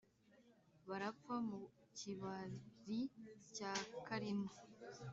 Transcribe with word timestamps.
barapfa 0.89 1.35
mu 1.47 1.61
kibari 1.97 3.01
cya 3.55 3.73
kalima 4.07 4.51